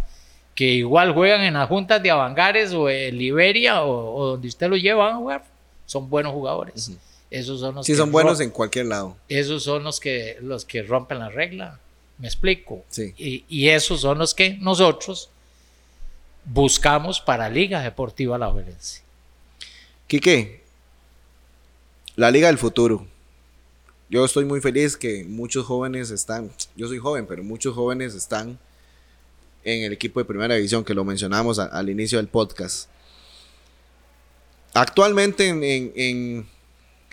[0.54, 4.78] que igual juegan en las juntas de Avangares o en Liberia o, donde usted lo
[4.78, 5.44] lleva a jugar,
[5.86, 6.92] son buenos jugadores.
[7.32, 9.18] Esos son los sí, son buenos en cualquier lado.
[9.28, 11.80] Esos son los que, los que rompen la regla.
[12.20, 12.86] ¿Me explico?
[12.90, 13.14] Sí.
[13.18, 15.30] Y, y esos son los que nosotros
[16.46, 19.02] buscamos para Liga Deportiva La Valencia.
[20.06, 20.62] Quique,
[22.16, 23.08] la Liga del Futuro.
[24.14, 28.60] Yo estoy muy feliz que muchos jóvenes están, yo soy joven, pero muchos jóvenes están
[29.64, 32.90] en el equipo de primera división, que lo mencionamos al inicio del podcast.
[34.76, 36.46] Actualmente en,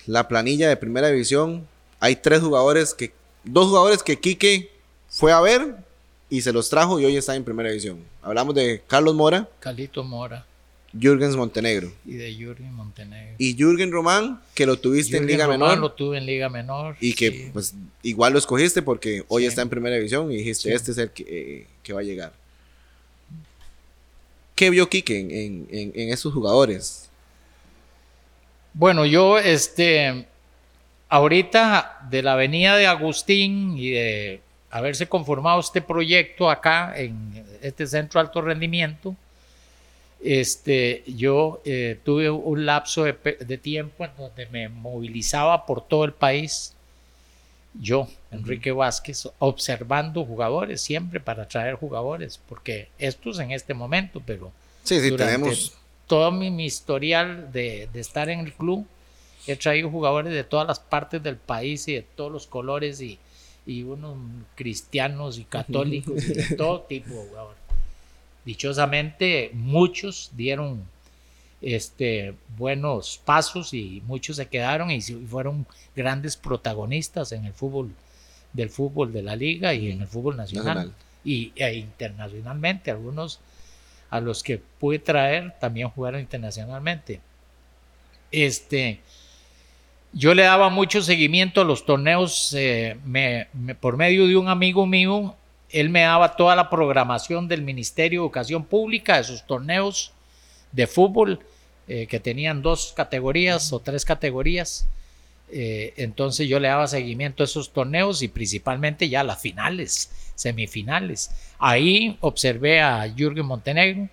[0.05, 1.67] la planilla de primera división
[2.01, 4.71] hay tres jugadores que, dos jugadores que Quique
[5.09, 5.77] fue a ver
[6.29, 8.05] y se los trajo y hoy está en primera división.
[8.21, 9.49] Hablamos de Carlos Mora.
[9.61, 10.45] Calito Mora.
[10.93, 11.93] Jürgens Montenegro.
[12.05, 13.37] Y de Jürgen Montenegro.
[13.39, 15.79] Y Jürgen Román, que lo tuviste en Liga Román Menor.
[15.79, 16.97] lo tuve en Liga Menor.
[17.01, 20.91] Y que pues igual lo escogiste porque hoy está en primera división y dijiste, este
[20.91, 22.33] es el que, eh, va a llegar.
[24.55, 27.09] ¿Qué vio Kike en, en, esos jugadores?
[28.75, 30.27] Bueno, yo, este,
[31.09, 37.87] ahorita de la avenida de Agustín y de haberse conformado este proyecto acá en este
[37.87, 39.17] centro de alto rendimiento,
[40.23, 46.13] este, yo eh, tuve un lapso de, tiempo en donde me movilizaba por todo el
[46.13, 46.75] país,
[47.75, 54.53] yo, Enrique Vázquez, observando jugadores, siempre para traer jugadores, porque estos en este momento, pero
[54.83, 55.73] sí, sí, tenemos...
[56.07, 58.87] todo mi, historial de, estar en el club,
[59.47, 63.19] he traído jugadores de todas las partes del país y de todos los colores y,
[63.65, 64.19] y unos
[64.55, 67.60] cristianos y católicos y de todo tipo de jugadores.
[68.45, 70.85] Dichosamente, muchos dieron
[71.61, 77.91] este, buenos pasos y muchos se quedaron y fueron grandes protagonistas en el fútbol
[78.53, 80.93] del fútbol de la liga y en el fútbol nacional,
[81.25, 82.91] y e internacionalmente.
[82.91, 83.41] Algunos
[84.09, 87.21] a los que pude traer también jugaron internacionalmente.
[88.33, 89.01] Este
[90.13, 92.97] yo le daba mucho seguimiento a los torneos eh,
[93.79, 95.37] por medio de un amigo mío
[95.73, 100.13] él me daba toda la programación del Ministerio de Educación Pública, de sus torneos
[100.73, 101.41] de fútbol,
[101.89, 104.89] eh, que tenían dos categorías o tres categorías.
[105.53, 111.31] Eh, entonces yo le daba seguimiento a esos torneos y principalmente ya las finales, semifinales.
[111.59, 114.09] Ahí observé a Jürgen Montenegro.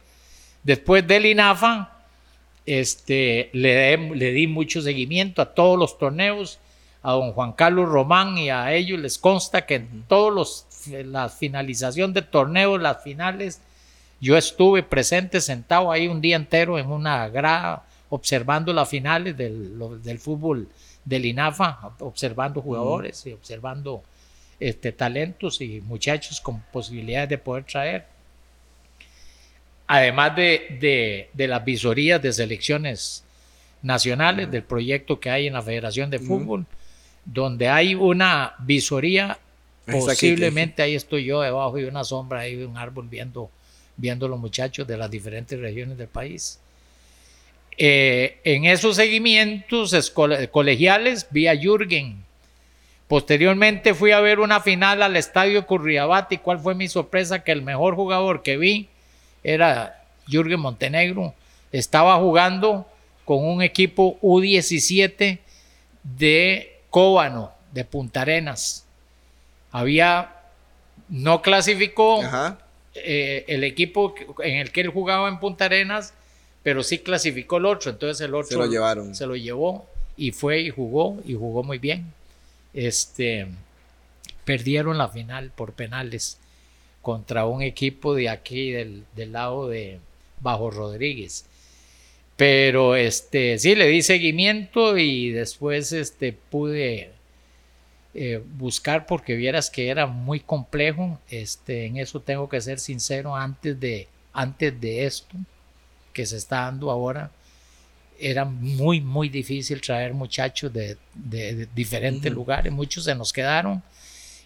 [0.64, 1.94] Después del INAFA,
[2.66, 6.60] este, le, le di mucho seguimiento a todos los torneos
[7.04, 10.66] a don Juan Carlos Román y a ellos les consta que en todos los
[11.06, 13.62] la finalización de torneos, las finales,
[14.20, 20.20] yo estuve presente sentado ahí un día entero en una grada observando las finales del,
[20.20, 20.68] fútbol
[21.04, 24.04] del INAFA, observando jugadores y observando
[24.60, 28.06] este, talentos y muchachos con posibilidades de poder traer.
[29.88, 33.24] Además de, las visorías de selecciones
[33.82, 36.66] nacionales, del proyecto que hay en la Federación de Fútbol,
[37.24, 39.38] donde hay una visoría,
[39.92, 43.50] posiblemente ahí estoy yo debajo de una sombra, ahí de un árbol viendo,
[43.96, 46.60] viendo los muchachos de las diferentes regiones del país.
[47.78, 50.12] Eh, en esos seguimientos
[50.52, 52.24] colegiales vi a Jürgen.
[53.08, 56.40] Posteriormente fui a ver una final al estadio Curriabati.
[56.40, 57.44] ¿Cuál fue mi sorpresa?
[57.44, 58.90] Que el mejor jugador que vi
[59.44, 61.34] era Jürgen Montenegro.
[61.72, 62.88] Estaba jugando
[63.24, 65.40] con un equipo U17
[66.04, 68.87] de Cóbano de Punta Arenas.
[69.78, 70.34] Había,
[71.08, 72.24] no clasificó
[72.96, 76.16] eh, el equipo en el que él jugaba en Punta Arenas,
[76.64, 77.92] pero sí clasificó el otro.
[77.92, 79.14] Entonces el otro se lo llevaron.
[79.14, 79.88] Se lo llevó
[80.18, 82.12] y fue y jugó y jugó muy bien.
[82.74, 83.46] Este,
[84.46, 86.40] perdieron la final por penales
[87.04, 90.00] contra un equipo de aquí del, del lado de
[90.42, 91.46] Bajo Rodríguez.
[92.36, 97.12] Pero este, sí, le di seguimiento y después este, pude
[98.14, 101.20] eh, buscar porque vieras que era muy complejo.
[101.30, 105.36] Este, en eso tengo que ser sincero, antes de, antes de esto
[106.14, 107.32] que se está dando ahora,
[108.20, 110.98] era muy, muy difícil traer muchachos de,
[111.76, 112.74] diferentes lugares.
[112.74, 113.84] Muchos se nos quedaron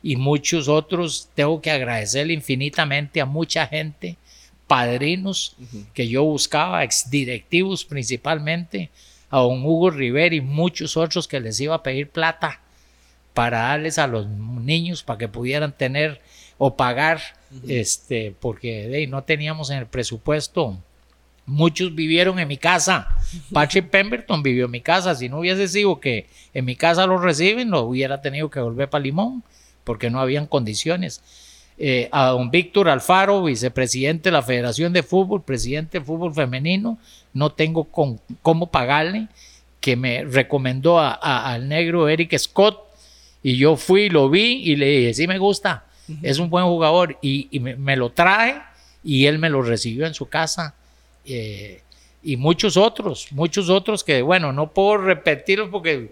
[0.04, 1.30] y muchos otros.
[1.34, 4.18] Tengo que agradecerle infinitamente a mucha gente
[4.68, 5.56] padrinos
[5.94, 8.90] que yo buscaba, exdirectivos principalmente,
[9.30, 12.62] a don Hugo Rivera y muchos otros que les iba a pedir plata
[13.34, 16.22] para darles a los niños para que pudieran tener
[16.58, 17.22] o pagar,
[17.68, 20.78] este, porque no teníamos en el presupuesto.
[21.46, 23.08] Muchos vivieron en mi casa
[23.54, 25.16] Patrick Pemberton vivió en mi casa.
[25.16, 28.90] Si no hubiese sido que en mi casa lo reciben, lo hubiera tenido que volver
[28.90, 29.44] para Limón,
[29.84, 31.22] porque no habían condiciones.
[31.78, 37.00] Eh, a don Víctor Alfaro, vicepresidente de la Federación de Fútbol, presidente de fútbol femenino,
[37.34, 39.28] no tengo con, cómo pagarle,
[39.80, 42.91] que me recomendó a, al negro Eric Scott,
[43.44, 45.86] y yo fui, lo vi y le dije, sí me gusta,
[46.22, 48.62] es un buen jugador, y, me, lo traje,
[49.04, 50.76] y él me lo recibió en su casa.
[51.26, 51.82] Eh,
[52.24, 56.12] y muchos otros, muchos otros que, bueno, no puedo repetirlos porque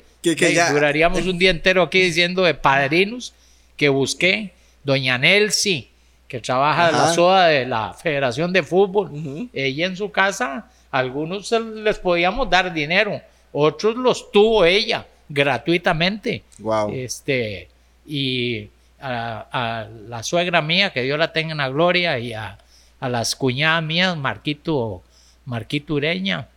[0.72, 3.34] duraríamos un día entero aquí diciendo de padrinos
[3.78, 5.90] que busqué doña Nelsi,
[6.28, 11.52] que trabaja en la SOA de la Federación de Fútbol, ella en su casa, algunos
[11.52, 16.44] les podíamos dar dinero, otros los tuvo ella gratuitamente.
[16.58, 16.92] Wow.
[16.94, 17.70] Este,
[18.06, 22.58] y a, la suegra mía, que Dios la tenga en la gloria, y a,
[23.00, 25.02] las cuñadas mías, Marquito,
[25.46, 26.48] Marquito Ureña,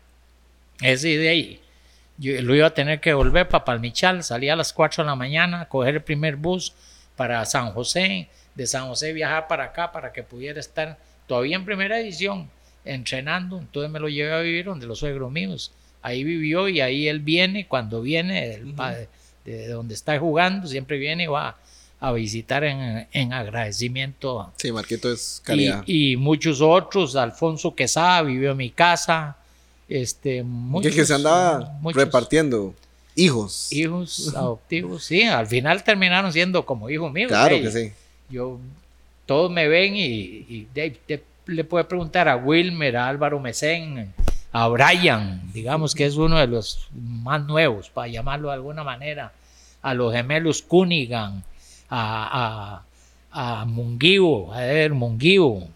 [0.81, 1.61] ese de ahí.
[2.19, 5.17] Yo lo iba a tener que volver para Palmichal, salía a las 4 de la
[5.17, 6.73] mañana, coger el primer bus
[7.17, 11.65] para San José, de San José viajar para acá para que pudiera estar todavía en
[11.65, 12.51] primera edición
[12.85, 15.73] entrenando, entonces me lo llevé a vivir donde los suegros míos.
[16.03, 18.61] Ahí vivió y ahí él viene, cuando viene
[19.45, 21.57] de donde está jugando, siempre viene y va
[22.03, 24.53] a visitar en, agradecimiento.
[24.57, 25.85] Sí, Marquito es calidad.
[25.87, 29.37] Y, muchos otros, Alfonso Quesada vivió en mi casa.
[29.89, 32.75] Este, muchos, que se andaba repartiendo.
[33.15, 33.73] Hijos.
[33.73, 37.29] Hijos adoptivos, sí, al final terminaron siendo como hijos míos.
[37.29, 37.93] Claro que sí.
[38.29, 38.59] Yo,
[39.27, 40.67] todos me ven y,
[41.47, 44.13] le puede preguntar a Wilmer, a Álvaro Mesén,
[44.53, 49.33] a Brian, digamos que es uno de los más nuevos, para llamarlo de alguna manera,
[49.81, 51.43] a los gemelos Cunningham,
[51.89, 52.85] a,
[53.33, 55.67] a, a Munguío, a Eder Munguío,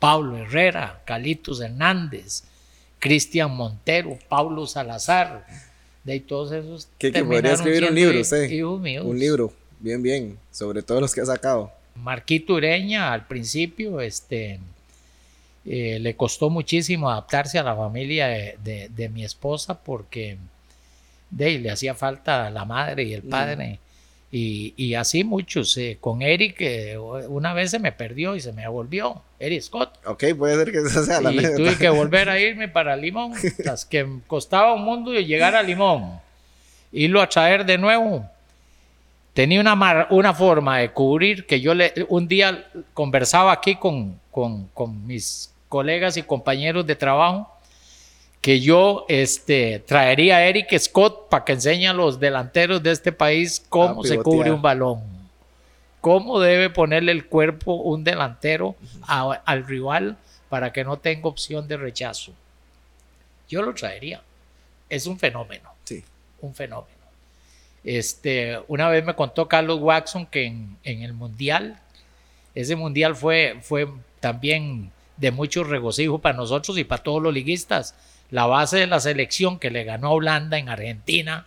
[0.00, 2.42] Pablo Herrera, Calitos Hernández,
[2.98, 5.46] Cristian Montero, Pablo Salazar,
[6.04, 6.88] de todos esos.
[6.98, 8.62] Que, podría escribir un libro, sí.
[8.62, 11.70] Un libro, bien, bien, sobre todos los que ha sacado.
[11.94, 14.60] Marquito Ureña, al principio, este,
[15.68, 20.36] eh, le costó muchísimo adaptarse a la familia de, mi esposa porque
[21.30, 23.28] de, le hacía falta la madre y el mm.
[23.28, 23.80] padre.
[24.30, 25.76] Y, así muchos.
[25.78, 29.22] Eh, con Eric, eh, una vez se me perdió y se me volvió.
[29.40, 29.98] Eric Scott.
[30.04, 33.32] Ok, puede ser que esa sea la Y tuve que volver a irme para Limón.
[33.64, 36.20] las que costaba un mundo llegar a Limón.
[36.92, 38.28] Irlo a traer de nuevo.
[39.32, 44.66] Tenía una, una forma de cubrir que yo le, un día conversaba aquí con, con,
[44.68, 47.52] con mis colegas y compañeros de trabajo
[48.40, 53.12] que yo este, traería a Eric Scott para que enseñe a los delanteros de este
[53.12, 55.02] país cómo se cubre un balón,
[56.00, 58.74] cómo debe ponerle el cuerpo un delantero
[59.06, 60.16] al rival
[60.48, 62.32] para que no tenga opción de rechazo.
[63.46, 64.22] Yo lo traería.
[64.88, 65.68] Es un fenómeno.
[65.84, 66.02] Sí.
[66.40, 66.96] Un fenómeno.
[67.84, 71.78] Este, una vez me contó Carlos Watson que en, en el Mundial,
[72.54, 73.86] ese Mundial fue, fue
[74.20, 77.94] también de mucho regocijo para nosotros y para todos los liguistas.
[78.30, 81.44] La base de la selección que le ganó a Holanda en Argentina,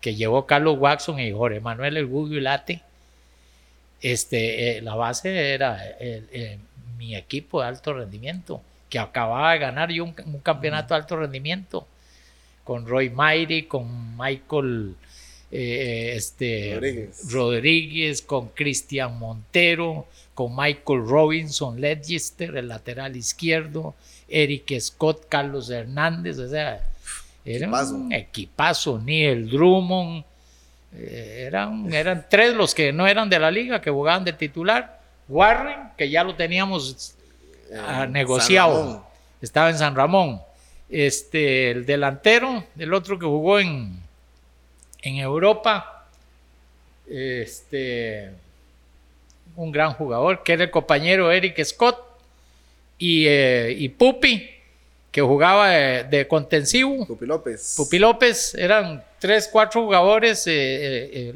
[0.00, 2.82] que llevó Carlos Watson y Jorge Manuel El Late,
[4.00, 6.58] este, eh, la base era eh,
[6.98, 11.86] mi equipo de alto rendimiento, que acababa de ganar yo un, campeonato de alto rendimiento
[12.64, 14.94] con Roy Mairi, con Michael
[15.50, 17.32] eh, este, Rodríguez.
[17.32, 18.22] Rodríguez.
[18.22, 23.94] con Cristian Montero, con Michael Robinson Legister, el lateral izquierdo,
[24.28, 26.80] Eric Scott, Carlos Hernández, o sea,
[27.44, 30.24] era un equipazo, ni el Drummond,
[30.96, 35.00] eh, eran, eran tres los que no eran de la liga, que jugaban de titular,
[35.28, 37.14] Warren, que ya lo teníamos
[37.78, 39.06] ah, negociado,
[39.40, 40.40] estaba en San Ramón,
[40.88, 44.03] este, el delantero, el otro que jugó en,
[45.04, 46.06] en Europa,
[47.08, 48.30] este,
[49.54, 51.98] un gran jugador, que era el compañero Eric Scott,
[52.98, 54.50] y, eh, y Pupi,
[55.12, 57.06] que jugaba de, contensivo.
[57.06, 57.74] Pupi López.
[57.76, 61.34] Pupi López, eran tres, cuatro jugadores, eh, eh,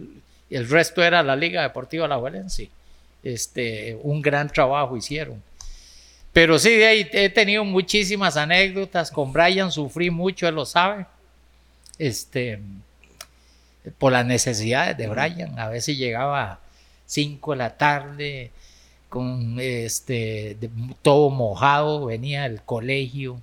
[0.51, 2.69] el, resto era la Liga Deportiva La Valencia.
[3.23, 5.43] Este, un gran trabajo hicieron.
[6.33, 9.11] Pero sí, he tenido muchísimas anécdotas.
[9.11, 11.05] Con Brian sufrí mucho, él lo sabe.
[11.99, 12.61] Este,
[13.99, 15.59] por las necesidades de Brian.
[15.59, 16.61] A veces llegaba
[17.07, 18.51] 5 de la tarde,
[19.09, 20.57] con este
[21.03, 23.41] todo mojado, venía del colegio,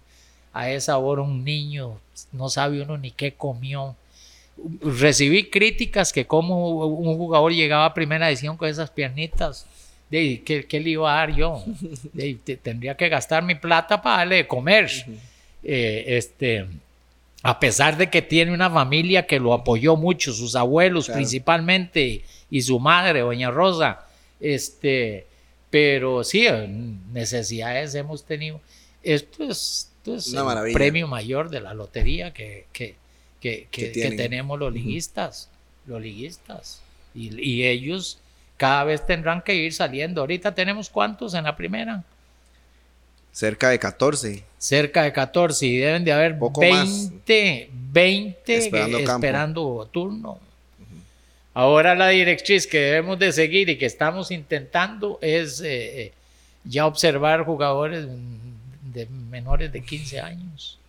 [0.54, 2.00] a esa hora un niño,
[2.32, 3.96] no sabe uno ni qué comió.
[4.82, 9.66] Recibí críticas que como un jugador llegaba a primera edición con esas piernitas,
[10.10, 11.64] de ¿qué, le iba a dar yo?
[12.64, 14.90] tendría que gastar mi plata para darle de comer.
[15.64, 16.68] eh, este,
[17.46, 22.62] a pesar de que tiene una familia que lo apoyó mucho, sus abuelos principalmente y
[22.64, 24.08] su madre, doña Rosa,
[24.40, 25.28] este,
[25.70, 26.48] pero sí,
[27.14, 28.60] necesidades hemos tenido.
[29.04, 32.96] Esto es, el premio mayor de la lotería que, que,
[33.40, 35.52] que, tenemos los liguistas,
[35.86, 36.82] los liguistas.
[37.14, 38.18] Y, y, ellos
[38.58, 40.22] cada vez tendrán que ir saliendo.
[40.22, 42.04] Ahorita tenemos cuántos en la primera.
[43.36, 44.46] Cerca de 14.
[44.58, 50.40] Cerca de 14 y deben de haber 20, 20 esperando, turno.
[51.54, 55.66] Ahora la directriz que debemos de seguir y que estamos intentando es eh,
[56.02, 56.14] eh,
[56.64, 58.08] ya observar jugadores
[58.94, 60.80] de menores de 15 años.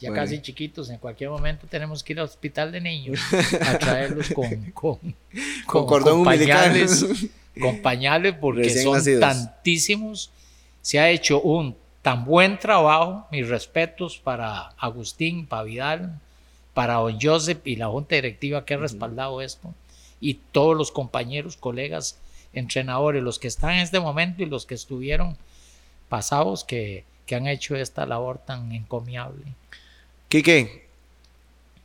[0.00, 3.20] Ya casi chiquitos, en cualquier momento tenemos que ir al hospital de niños
[3.60, 4.98] a traerlos con, con,
[5.66, 7.06] con, cordón pañales,
[7.60, 10.32] con pañales porque son tantísimos
[10.86, 16.20] se ha hecho un tan buen trabajo, mis respetos para Agustín, para Vidal,
[16.74, 19.74] para Don Joseph y la junta directiva que ha respaldado esto,
[20.20, 22.20] y todos los compañeros, colegas,
[22.52, 25.36] entrenadores, los que están en este momento y los que estuvieron
[26.08, 29.42] pasados, que, han hecho esta labor tan encomiable.
[30.28, 30.86] Quique,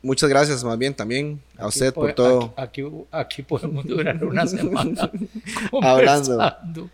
[0.03, 2.53] muchas gracias más bien también a usted por todo.
[2.55, 5.09] Aquí, aquí, podemos durar una semana
[5.81, 6.91] hablando.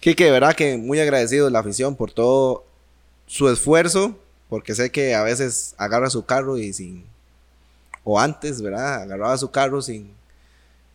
[0.00, 2.64] Quique, de verdad que muy agradecido de la afición por todo
[3.26, 4.16] su esfuerzo,
[4.48, 7.04] porque sé que a veces agarra su carro y sin,
[8.02, 9.02] o antes, ¿verdad?
[9.02, 10.10] Agarraba su carro sin,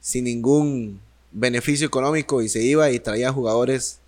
[0.01, 0.99] sin ningún
[1.31, 3.99] beneficio económico y se iba y traía jugadores,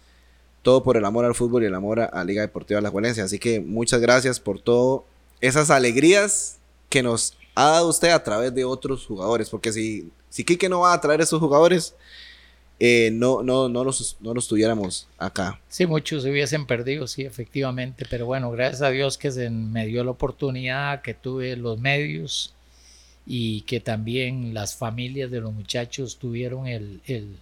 [0.64, 3.22] todo por el amor al fútbol y el amor a, la Liga Deportiva La Juelense.
[3.22, 5.04] Así que muchas gracias por todas
[5.42, 6.58] esas alegrías
[6.90, 10.82] que nos ha dado usted a través de otros jugadores, porque si, si Quique no
[10.82, 11.94] va a traer esos jugadores,
[12.80, 15.60] eh, no, no, no, los, no los tuviéramos acá.
[15.68, 19.88] Sí, muchos se hubiesen perdido, sí, efectivamente, pero bueno, gracias a Dios que se me
[19.88, 22.54] dio la oportunidad, que tuve los medios
[23.26, 27.38] y que también las familias de los muchachos tuvieron el, el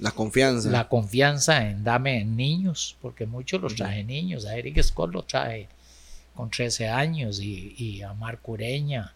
[0.00, 0.70] la confianza.
[0.70, 4.44] La confianza en dame niños, porque muchos los traje niños.
[4.44, 5.68] A Eric Scott lo traje
[6.34, 9.14] con 13 años y, y a Marco Ureña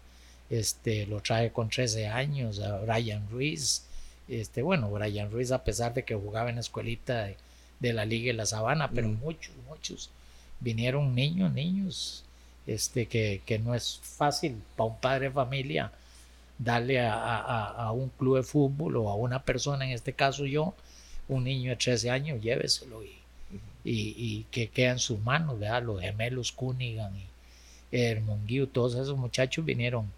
[0.50, 3.82] este, lo traje con 13 años, a Brian Ruiz
[4.28, 7.28] este, bueno, Brian Ruiz, a pesar de que jugaba en la escuelita
[7.80, 9.18] de, la Liga de la Sabana, pero mm.
[9.20, 10.10] muchos, muchos
[10.60, 12.24] vinieron niños, niños,
[12.66, 15.92] este, que, que no es fácil para un padre de familia
[16.58, 20.74] darle a, un club de fútbol o a una persona, en este caso yo,
[21.28, 23.18] un niño de 13 años, lléveselo y,
[23.84, 25.82] y, que queda en sus manos, ¿verdad?
[25.84, 27.26] Los gemelos Cunningham y
[27.96, 30.10] Hermonguío, todos esos muchachos vinieron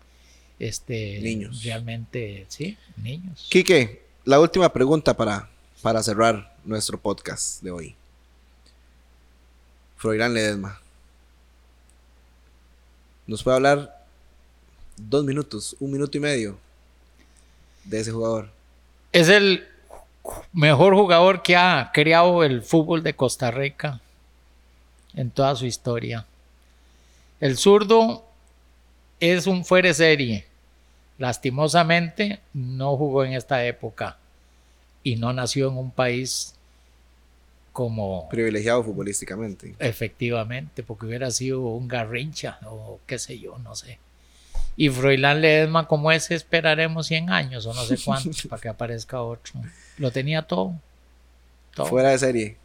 [0.60, 1.64] este, niños.
[1.64, 3.48] Realmente, sí, niños.
[3.50, 5.48] Quique, la última pregunta para,
[5.82, 7.96] para cerrar nuestro podcast de hoy.
[9.96, 10.80] Froilán Ledesma.
[13.26, 14.06] ¿Nos puede hablar
[14.96, 16.58] dos minutos, un minuto y medio
[17.84, 18.50] de ese jugador?
[19.12, 19.66] Es el
[20.52, 24.00] mejor jugador que ha creado el fútbol de Costa Rica
[25.14, 26.26] en toda su historia.
[27.40, 28.24] El zurdo
[29.18, 30.49] es un fuere serie.
[31.20, 34.16] Lastimosamente no jugó en esta época
[35.02, 36.54] y no nació en un país
[37.74, 38.26] como...
[38.30, 39.74] Privilegiado futbolísticamente.
[39.78, 43.98] Efectivamente, porque hubiera sido un garrincha o qué sé yo, no sé.
[44.78, 49.20] Y Froilán Ledesma como ese esperaremos 100 años o no sé cuántos para que aparezca
[49.20, 49.60] otro.
[49.98, 50.72] Lo tenía todo.
[51.74, 52.56] Fuera de serie.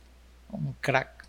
[0.50, 1.26] Un crack.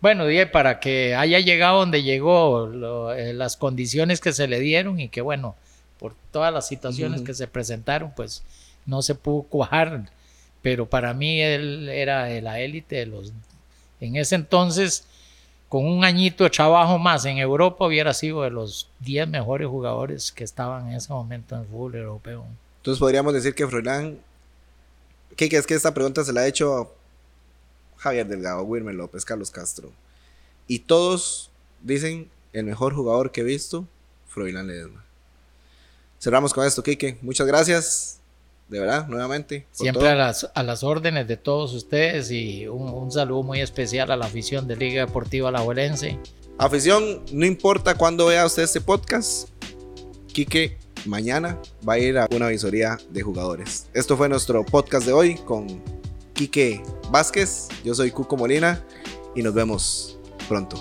[0.00, 4.98] Bueno, dije para que haya llegado donde llegó, eh, las condiciones que se le dieron
[4.98, 5.54] y que bueno,
[6.02, 8.42] por todas las situaciones que se presentaron, pues
[8.86, 10.10] no se pudo cuajar.
[10.60, 13.32] Pero para mí él era de la élite de los...
[14.00, 15.04] En ese entonces,
[15.68, 20.32] con un añito de trabajo más en Europa, hubiera sido de los 10 mejores jugadores
[20.32, 22.44] que estaban en ese momento en el fútbol europeo.
[22.78, 24.18] Entonces podríamos decir que Froilán...
[25.36, 26.92] ¿Qué es que esta pregunta se la ha hecho
[27.96, 29.92] Javier Delgado, Wilmer López, Carlos Castro.
[30.66, 33.86] Y todos dicen el mejor jugador que he visto,
[34.26, 35.04] Froilán Ledesma
[36.22, 37.18] cerramos con esto, Kike.
[37.20, 38.20] Muchas gracias,
[38.68, 39.66] de verdad, nuevamente.
[39.72, 44.16] Siempre a las, a las, órdenes de todos ustedes y un, saludo muy especial a
[44.16, 46.18] la afición de Liga Deportiva La Alajuelense.
[46.58, 49.48] Afición, no importa cuándo vea usted este podcast,
[50.28, 53.88] Quique mañana va a ir a una visoría de jugadores.
[53.92, 55.82] Esto fue nuestro podcast de hoy con
[56.34, 57.68] Quique Vázquez.
[57.84, 58.84] Yo soy Cuco Molina
[59.34, 60.18] y nos vemos
[60.48, 60.76] pronto.